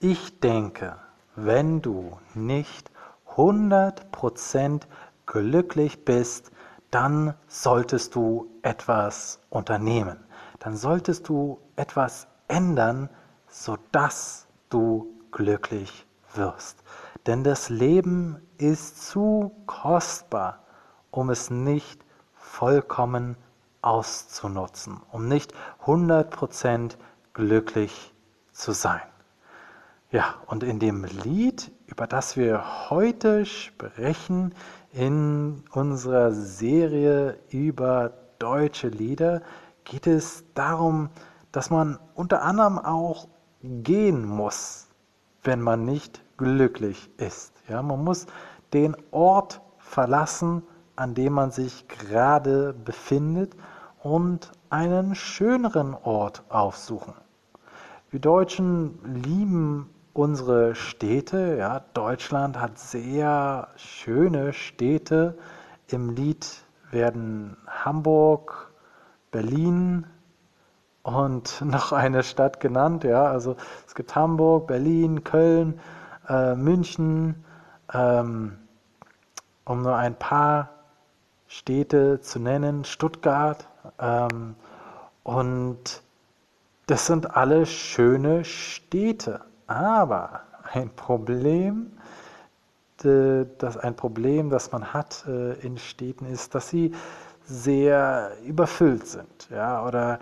Ich 0.00 0.40
denke, 0.40 0.98
wenn 1.36 1.80
du 1.80 2.18
nicht 2.34 2.90
100% 3.34 4.82
glücklich 5.24 6.04
bist, 6.04 6.50
dann 6.90 7.32
solltest 7.48 8.14
du 8.14 8.46
etwas 8.60 9.40
unternehmen. 9.48 10.18
Dann 10.58 10.76
solltest 10.76 11.30
du 11.30 11.58
etwas 11.76 12.26
ändern, 12.46 13.08
sodass 13.48 14.46
du 14.68 15.14
glücklich 15.32 16.06
wirst. 16.34 16.76
Denn 17.26 17.42
das 17.42 17.70
Leben 17.70 18.46
ist 18.58 19.02
zu 19.02 19.52
kostbar, 19.64 20.58
um 21.10 21.30
es 21.30 21.48
nicht 21.48 22.04
vollkommen 22.34 23.38
auszunutzen, 23.80 25.00
um 25.10 25.26
nicht 25.26 25.54
100% 25.86 26.98
glücklich 27.32 28.12
zu 28.52 28.72
sein. 28.72 29.00
Ja, 30.16 30.36
und 30.46 30.62
in 30.62 30.78
dem 30.78 31.04
Lied, 31.04 31.70
über 31.88 32.06
das 32.06 32.38
wir 32.38 32.88
heute 32.88 33.44
sprechen, 33.44 34.54
in 34.90 35.62
unserer 35.72 36.32
Serie 36.32 37.38
über 37.50 38.14
deutsche 38.38 38.88
Lieder, 38.88 39.42
geht 39.84 40.06
es 40.06 40.42
darum, 40.54 41.10
dass 41.52 41.68
man 41.68 41.98
unter 42.14 42.40
anderem 42.40 42.78
auch 42.78 43.28
gehen 43.62 44.24
muss, 44.24 44.88
wenn 45.42 45.60
man 45.60 45.84
nicht 45.84 46.22
glücklich 46.38 47.10
ist. 47.18 47.52
Ja, 47.68 47.82
man 47.82 48.02
muss 48.02 48.24
den 48.72 48.96
Ort 49.10 49.60
verlassen, 49.76 50.62
an 50.96 51.12
dem 51.12 51.34
man 51.34 51.50
sich 51.50 51.88
gerade 51.88 52.72
befindet 52.72 53.54
und 54.02 54.50
einen 54.70 55.14
schöneren 55.14 55.92
Ort 55.92 56.42
aufsuchen. 56.48 57.12
Wir 58.08 58.20
Deutschen 58.20 58.98
lieben 59.22 59.90
unsere 60.16 60.74
Städte. 60.74 61.56
Ja, 61.58 61.82
Deutschland 61.94 62.58
hat 62.60 62.78
sehr 62.78 63.68
schöne 63.76 64.52
Städte. 64.52 65.36
Im 65.88 66.10
Lied 66.10 66.46
werden 66.90 67.56
Hamburg, 67.66 68.72
Berlin 69.30 70.06
und 71.02 71.60
noch 71.64 71.92
eine 71.92 72.22
Stadt 72.22 72.60
genannt. 72.60 73.04
Ja, 73.04 73.24
also 73.26 73.56
es 73.86 73.94
gibt 73.94 74.14
Hamburg, 74.14 74.66
Berlin, 74.66 75.22
Köln, 75.22 75.80
äh, 76.28 76.54
München, 76.54 77.44
ähm, 77.92 78.58
um 79.64 79.82
nur 79.82 79.96
ein 79.96 80.14
paar 80.14 80.70
Städte 81.46 82.20
zu 82.20 82.38
nennen, 82.38 82.84
Stuttgart. 82.84 83.68
Ähm, 83.98 84.56
und 85.22 86.02
das 86.86 87.06
sind 87.06 87.36
alle 87.36 87.66
schöne 87.66 88.44
Städte. 88.44 89.40
Aber 89.66 90.42
ein 90.72 90.90
Problem, 90.90 91.92
das 93.02 93.76
ein 93.76 93.94
Problem, 93.94 94.50
das 94.50 94.72
man 94.72 94.92
hat 94.92 95.24
äh, 95.28 95.52
in 95.60 95.76
Städten, 95.76 96.26
ist, 96.26 96.54
dass 96.54 96.70
sie 96.70 96.92
sehr 97.44 98.32
überfüllt 98.44 99.06
sind. 99.06 99.48
Ja, 99.50 99.86
oder 99.86 100.18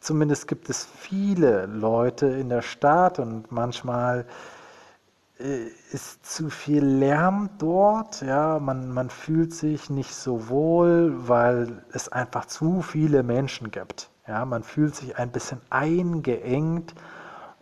zumindest 0.00 0.48
gibt 0.48 0.68
es 0.68 0.84
viele 0.84 1.66
Leute 1.66 2.26
in 2.26 2.48
der 2.48 2.62
Stadt 2.62 3.18
und 3.18 3.52
manchmal 3.52 4.26
äh, 5.38 5.66
ist 5.92 6.26
zu 6.26 6.50
viel 6.50 6.84
Lärm 6.84 7.50
dort. 7.58 8.20
Ja, 8.22 8.58
man, 8.58 8.92
man 8.92 9.08
fühlt 9.08 9.54
sich 9.54 9.88
nicht 9.88 10.14
so 10.14 10.48
wohl, 10.48 11.14
weil 11.28 11.84
es 11.92 12.08
einfach 12.08 12.46
zu 12.46 12.82
viele 12.82 13.22
Menschen 13.22 13.70
gibt. 13.70 14.10
Ja, 14.26 14.44
man 14.44 14.62
fühlt 14.62 14.96
sich 14.96 15.16
ein 15.16 15.30
bisschen 15.30 15.60
eingeengt 15.70 16.94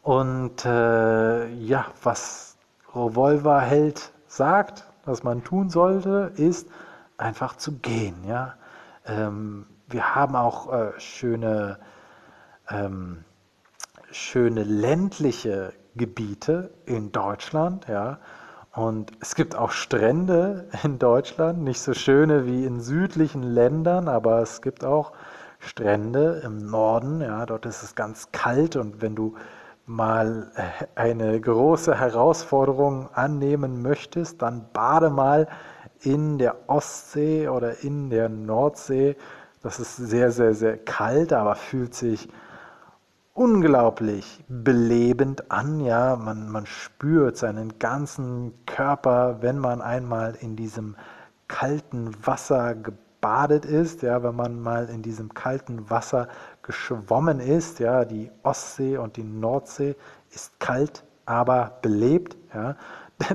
und 0.03 0.65
äh, 0.65 1.49
ja, 1.55 1.87
was 2.03 2.57
Revolverheld 2.95 4.13
sagt, 4.27 4.85
was 5.05 5.23
man 5.23 5.45
tun 5.45 5.71
sollte, 5.71 6.33
ist 6.37 6.69
einfach 7.19 7.57
zu 7.57 7.79
gehen. 7.79 8.25
Ja? 8.27 8.55
Ähm, 9.07 9.67
wir 9.89 10.15
haben 10.15 10.37
auch 10.37 10.73
äh, 10.73 10.93
schöne, 10.99 11.79
ähm, 12.69 13.25
schöne 14.11 14.65
ländliche 14.65 15.73
Gebiete 15.97 16.71
in 16.87 17.13
Deutschland. 17.13 17.87
Ja? 17.89 18.19
Und 18.73 19.13
es 19.21 19.35
gibt 19.35 19.55
auch 19.55 19.73
Strände 19.73 20.69
in 20.83 20.99
Deutschland, 20.99 21.63
nicht 21.63 21.81
so 21.81 21.93
schöne 21.93 22.47
wie 22.47 22.65
in 22.65 22.81
südlichen 22.81 23.43
Ländern, 23.43 24.09
aber 24.09 24.41
es 24.41 24.63
gibt 24.63 24.85
auch 24.85 25.13
Strände 25.59 26.41
im 26.45 26.71
Norden. 26.71 27.21
Ja? 27.21 27.45
Dort 27.45 27.67
ist 27.67 27.83
es 27.83 27.95
ganz 27.95 28.33
kalt 28.33 28.77
und 28.77 29.03
wenn 29.03 29.15
du 29.15 29.35
mal 29.91 30.53
äh, 30.55 30.87
eine 30.95 31.41
große 31.41 31.99
Herausforderung 31.99 33.09
annehmen 33.13 33.83
möchtest, 33.83 34.41
dann 34.41 34.67
bade 34.73 35.11
mal 35.11 35.49
in 36.01 36.39
der 36.39 36.57
Ostsee 36.69 37.49
oder 37.49 37.83
in 37.83 38.09
der 38.09 38.29
Nordsee. 38.29 39.17
Das 39.63 39.81
ist 39.81 39.97
sehr, 39.97 40.31
sehr, 40.31 40.55
sehr 40.55 40.79
kalt, 40.79 41.33
aber 41.33 41.57
fühlt 41.57 41.95
sich 41.95 42.29
unglaublich 43.35 44.45
belebend 44.49 45.51
an. 45.51 45.81
Ja, 45.81 46.17
man, 46.17 46.49
man 46.49 46.67
spürt 46.67 47.37
seinen 47.37 47.79
ganzen 47.79 48.55
Körper, 48.67 49.39
wenn 49.41 49.59
man 49.59 49.83
einmal 49.83 50.37
in 50.41 50.55
diesem 50.55 50.95
kalten 51.49 52.15
Wasser 52.25 52.75
gebadet 52.77 53.10
ist. 53.65 54.03
Ja, 54.03 54.23
wenn 54.23 54.37
man 54.37 54.61
mal 54.61 54.89
in 54.89 55.03
diesem 55.03 55.35
kalten 55.35 55.91
Wasser 55.91 56.29
geschwommen 56.63 57.41
ist. 57.41 57.79
Ja, 57.79 58.05
die 58.05 58.31
Ostsee 58.43 58.97
und 58.97 59.17
die 59.17 59.25
Nordsee 59.25 59.97
ist 60.31 60.59
kalt, 60.61 61.05
aber 61.27 61.79
belebt. 61.83 62.37
Ja. 62.55 62.77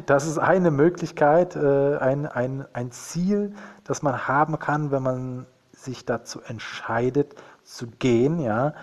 Das 0.07 0.25
ist 0.25 0.39
eine 0.39 0.71
Möglichkeit, 0.71 1.55
äh, 1.55 1.97
ein, 1.97 2.25
ein, 2.25 2.65
ein 2.73 2.91
Ziel, 2.91 3.53
das 3.83 4.01
man 4.01 4.27
haben 4.27 4.57
kann, 4.57 4.89
wenn 4.89 5.03
man 5.03 5.45
sich 5.73 6.05
dazu 6.05 6.41
entscheidet 6.41 7.35
zu 7.63 7.85
gehen. 7.85 8.39
Ja. 8.39 8.73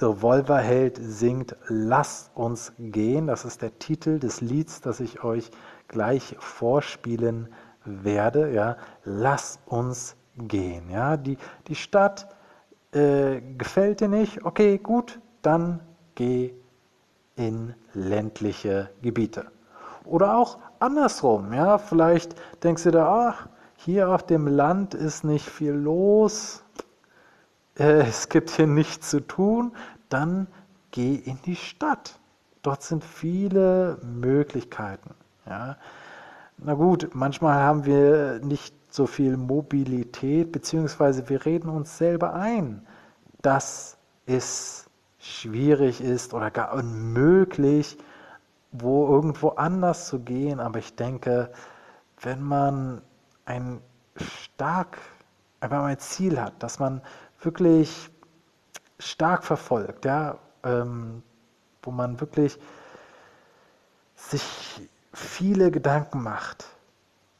Revolverheld 0.00 0.98
singt 1.02 1.56
Lass 1.66 2.30
uns 2.34 2.72
gehen. 2.78 3.26
Das 3.26 3.44
ist 3.44 3.62
der 3.62 3.80
Titel 3.80 4.20
des 4.20 4.40
Lieds, 4.40 4.80
das 4.80 5.00
ich 5.00 5.24
euch 5.24 5.50
gleich 5.88 6.36
vorspielen 6.38 7.46
werde. 7.46 7.69
Ja. 7.84 8.76
Lass 9.04 9.58
uns 9.66 10.16
gehen. 10.36 10.90
Ja. 10.90 11.16
Die, 11.16 11.38
die 11.68 11.74
Stadt 11.74 12.28
äh, 12.92 13.40
gefällt 13.56 14.00
dir 14.00 14.08
nicht, 14.08 14.44
okay, 14.44 14.78
gut, 14.78 15.20
dann 15.42 15.80
geh 16.14 16.52
in 17.36 17.74
ländliche 17.94 18.90
Gebiete. 19.02 19.46
Oder 20.04 20.36
auch 20.36 20.58
andersrum, 20.78 21.52
ja, 21.52 21.78
vielleicht 21.78 22.34
denkst 22.62 22.84
du 22.84 22.90
da, 22.90 23.28
ach, 23.28 23.48
hier 23.76 24.08
auf 24.08 24.24
dem 24.24 24.46
Land 24.46 24.94
ist 24.94 25.24
nicht 25.24 25.48
viel 25.48 25.72
los, 25.72 26.64
äh, 27.78 28.02
es 28.02 28.28
gibt 28.28 28.50
hier 28.50 28.66
nichts 28.66 29.10
zu 29.10 29.20
tun, 29.20 29.72
dann 30.08 30.48
geh 30.90 31.14
in 31.14 31.38
die 31.46 31.56
Stadt. 31.56 32.18
Dort 32.62 32.82
sind 32.82 33.04
viele 33.04 33.98
Möglichkeiten. 34.02 35.14
Ja. 35.46 35.76
Na 36.62 36.74
gut, 36.74 37.14
manchmal 37.14 37.54
haben 37.54 37.86
wir 37.86 38.40
nicht 38.40 38.74
so 38.90 39.06
viel 39.06 39.38
Mobilität, 39.38 40.52
beziehungsweise 40.52 41.26
wir 41.30 41.46
reden 41.46 41.70
uns 41.70 41.96
selber 41.96 42.34
ein, 42.34 42.86
dass 43.40 43.96
es 44.26 44.90
schwierig 45.18 46.02
ist 46.02 46.34
oder 46.34 46.50
gar 46.50 46.74
unmöglich, 46.74 47.96
wo 48.72 49.08
irgendwo 49.08 49.50
anders 49.50 50.06
zu 50.08 50.20
gehen. 50.20 50.60
Aber 50.60 50.80
ich 50.80 50.94
denke, 50.96 51.50
wenn 52.20 52.42
man 52.42 53.00
ein 53.46 53.80
stark, 54.16 54.98
einfach 55.60 55.84
ein 55.84 55.98
Ziel 55.98 56.38
hat, 56.38 56.62
dass 56.62 56.78
man 56.78 57.00
wirklich 57.40 58.10
stark 58.98 59.44
verfolgt, 59.44 60.04
ja, 60.04 60.38
ähm, 60.62 61.22
wo 61.82 61.90
man 61.90 62.20
wirklich 62.20 62.58
sich 64.14 64.90
viele 65.12 65.70
Gedanken 65.70 66.22
macht, 66.22 66.66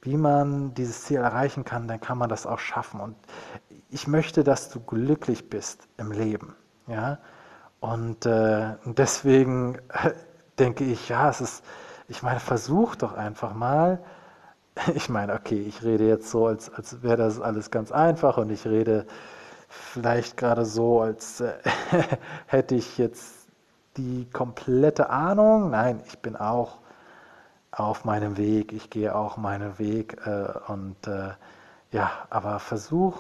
wie 0.03 0.17
man 0.17 0.75
dieses 0.75 1.05
Ziel 1.05 1.19
erreichen 1.19 1.65
kann, 1.65 1.87
dann 1.89 2.01
kann 2.01 2.19
man 2.19 2.29
das 2.29 2.47
auch 2.47 2.59
schaffen. 2.59 3.01
Und 3.01 3.17
ich 3.91 4.07
möchte, 4.07 4.45
dass 4.45 4.71
du 4.71 4.81
glücklich 4.81 5.51
bist 5.51 5.89
im 5.99 6.13
Leben. 6.13 6.55
Ja? 6.87 7.19
Und 7.81 8.27
äh, 8.27 8.75
deswegen 8.85 9.79
denke 10.59 10.85
ich, 10.85 11.09
ja, 11.09 11.29
es 11.29 11.41
ist, 11.41 11.65
ich 12.09 12.23
meine, 12.23 12.41
versuch 12.41 12.97
doch 12.97 13.13
einfach 13.15 13.55
mal. 13.55 14.01
Ich 14.95 15.09
meine, 15.11 15.35
okay, 15.35 15.61
ich 15.61 15.83
rede 15.83 16.07
jetzt 16.07 16.31
so, 16.31 16.47
als, 16.47 16.73
als 16.73 17.03
wäre 17.03 17.17
das 17.17 17.41
alles 17.41 17.71
ganz 17.71 17.93
einfach 17.93 18.39
und 18.39 18.51
ich 18.51 18.67
rede 18.67 19.05
vielleicht 19.69 20.37
gerade 20.37 20.65
so, 20.65 21.01
als 21.03 21.41
äh, 21.41 21.53
hätte 22.47 22.77
ich 22.77 22.97
jetzt 22.97 23.49
die 23.97 24.31
komplette 24.33 25.11
Ahnung. 25.11 25.71
Nein, 25.71 26.01
ich 26.07 26.21
bin 26.21 26.37
auch 26.37 26.79
auf 27.85 28.05
meinem 28.05 28.37
Weg, 28.37 28.73
ich 28.73 28.91
gehe 28.91 29.15
auch 29.15 29.37
meinen 29.37 29.79
Weg 29.79 30.17
äh, 30.27 30.47
und 30.71 31.07
äh, 31.07 31.31
ja, 31.93 32.11
aber 32.31 32.59
versuch 32.59 33.17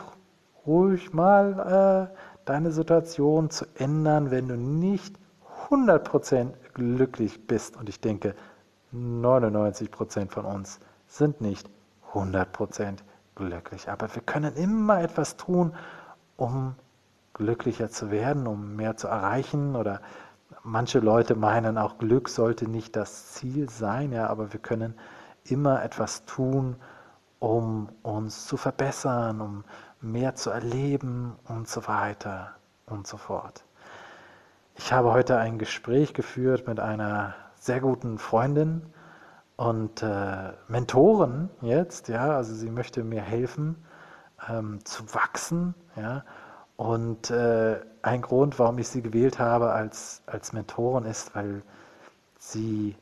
ruhig 0.67 1.13
mal 1.13 2.09
äh, 2.11 2.17
deine 2.45 2.71
Situation 2.71 3.51
zu 3.51 3.67
ändern, 3.75 4.31
wenn 4.31 4.49
du 4.49 4.57
nicht 4.57 5.17
100% 5.71 6.53
glücklich 6.75 7.47
bist. 7.47 7.77
Und 7.77 7.89
ich 7.89 8.01
denke, 8.01 8.35
99% 8.95 10.31
von 10.31 10.45
uns 10.45 10.81
sind 11.07 11.41
nicht 11.41 11.69
100% 12.13 12.99
glücklich. 13.35 13.89
Aber 13.89 14.15
wir 14.15 14.23
können 14.23 14.55
immer 14.57 15.01
etwas 15.01 15.37
tun, 15.37 15.75
um 16.37 16.75
glücklicher 17.35 17.91
zu 17.91 18.11
werden, 18.11 18.47
um 18.47 18.77
mehr 18.77 18.97
zu 18.97 19.09
erreichen. 19.09 19.77
Oder 19.77 20.01
manche 20.63 20.99
Leute 20.99 21.35
meinen 21.35 21.79
auch, 21.79 21.99
Glück 21.99 22.29
sollte 22.29 22.69
nicht 22.69 22.97
das 22.97 23.33
Ziel 23.33 23.69
sein, 23.71 24.13
ja, 24.13 24.27
aber 24.29 24.53
wir 24.53 24.61
können 24.61 24.95
immer 25.45 25.83
etwas 25.83 26.25
tun, 26.25 26.77
um 27.39 27.89
uns 28.03 28.47
zu 28.47 28.57
verbessern, 28.57 29.41
um 29.41 29.65
mehr 30.01 30.35
zu 30.35 30.51
erleben 30.51 31.37
und 31.49 31.69
so 31.69 31.87
weiter 31.89 32.55
und 32.87 33.07
so 33.07 33.17
fort. 33.17 33.65
Ich 34.77 34.93
habe 34.93 35.13
heute 35.13 35.39
ein 35.39 35.59
Gespräch 35.59 36.15
geführt 36.15 36.67
mit 36.67 36.81
einer 36.81 37.35
sehr 37.55 37.81
guten 37.81 38.19
Freundin 38.19 38.83
und 39.57 40.03
äh, 40.03 40.53
Mentoren 40.69 41.51
jetzt, 41.61 42.09
ja, 42.09 42.31
also 42.37 42.55
sie 42.55 42.71
möchte 42.71 43.05
mir 43.05 43.21
helfen 43.21 43.85
ähm, 44.49 44.85
zu 44.85 45.15
wachsen, 45.15 45.75
ja, 45.97 46.25
und 46.81 47.31
äh, 47.31 47.79
ein 48.01 48.23
Grund, 48.23 48.59
warum 48.59 48.79
ich 48.79 48.89
sie 48.89 49.03
gewählt 49.03 49.39
habe 49.39 49.71
als, 49.71 50.23
als 50.25 50.55
Mentorin 50.55 51.05
ist, 51.05 51.35
weil 51.35 51.63
sie 52.39 52.97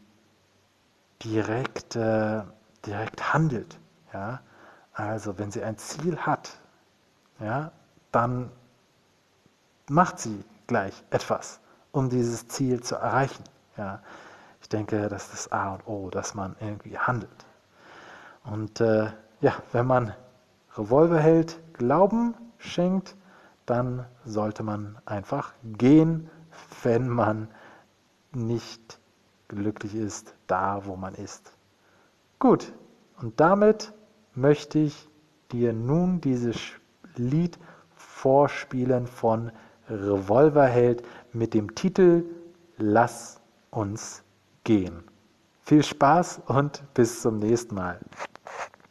direkt, 1.23 1.95
äh, 1.95 2.43
direkt 2.85 3.33
handelt, 3.33 3.79
ja, 4.13 4.41
also 4.95 5.39
wenn 5.39 5.53
sie 5.53 5.63
ein 5.63 5.79
Ziel 5.79 6.19
hat, 6.19 6.59
ja, 7.39 7.71
dann 8.11 8.51
macht 9.89 10.19
sie 10.19 10.45
gleich 10.67 11.05
etwas, 11.11 11.61
um 11.93 12.11
dieses 12.11 12.49
Ziel 12.49 12.83
zu 12.83 12.97
erreichen. 12.97 13.45
Ja. 13.77 14.01
Ich 14.61 14.69
denke, 14.69 15.09
das 15.09 15.27
ist 15.27 15.33
das 15.35 15.53
A 15.53 15.75
und 15.75 15.87
O, 15.87 16.11
dass 16.11 16.35
man 16.35 16.57
irgendwie 16.59 16.99
handelt. 16.99 17.47
Und 18.43 18.81
äh, 18.81 19.13
ja, 19.41 19.53
wenn 19.71 19.87
man 19.87 20.15
Revolver 20.77 21.21
hält, 21.21 21.61
Glauben 21.75 22.35
schenkt, 22.59 23.15
dann 23.69 24.06
sollte 24.25 24.62
man 24.62 24.99
einfach 25.05 25.53
gehen, 25.62 26.31
wenn 26.82 27.09
man 27.09 27.49
nicht 28.32 28.99
glücklich 29.49 29.94
ist, 29.94 30.35
da 30.47 30.87
wo 30.87 30.97
man 30.97 31.15
ist. 31.15 31.53
Gut, 32.38 32.73
und 33.20 33.41
damit 33.41 33.93
möchte 34.35 34.79
ich 34.79 35.09
dir 35.53 35.73
nun 35.73 36.20
dieses 36.20 36.59
Lied 37.17 37.59
vorspielen 37.94 39.06
von 39.06 39.50
Revolverheld 39.88 41.03
mit 41.32 41.55
dem 41.55 41.75
Titel 41.75 42.25
Lass 42.76 43.41
uns 43.71 44.23
gehen. 44.64 45.03
Viel 45.62 45.82
Spaß 45.82 46.43
und 46.47 46.82
bis 46.94 47.23
zum 47.23 47.38
nächsten 47.38 47.75
Mal. 47.75 47.99